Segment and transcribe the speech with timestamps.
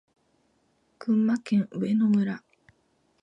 [0.97, 2.41] 群馬県上野村